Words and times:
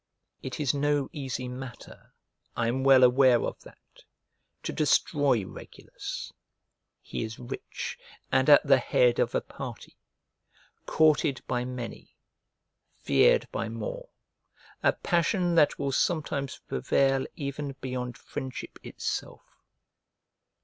It 0.41 0.59
is 0.59 0.73
no 0.73 1.09
easy 1.13 1.47
matter, 1.47 2.11
I 2.57 2.67
am 2.67 2.83
well 2.83 3.03
aware 3.03 3.39
of 3.43 3.59
that, 3.61 3.77
to 4.63 4.73
destroy 4.73 5.45
Regulus; 5.45 6.33
he 7.03 7.23
is 7.23 7.37
rich, 7.37 7.99
and 8.31 8.49
at 8.49 8.65
the 8.65 8.79
head 8.79 9.19
of 9.19 9.35
a 9.35 9.41
party; 9.41 9.95
courted 10.87 11.43
by 11.45 11.65
many, 11.65 12.15
feared 13.03 13.47
by 13.51 13.69
more: 13.69 14.09
a 14.81 14.93
passion 14.93 15.53
that 15.53 15.77
will 15.77 15.91
sometimes 15.91 16.57
prevail 16.67 17.27
even 17.35 17.73
beyond 17.79 18.17
friendship 18.17 18.79
itself. 18.81 19.43